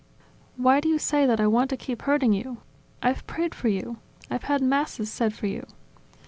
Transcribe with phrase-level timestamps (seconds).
[0.57, 2.57] "Why do you say that I want to keep hurting you?...
[3.03, 3.97] I've prayed for you!
[4.31, 5.63] I've had Masses said for you!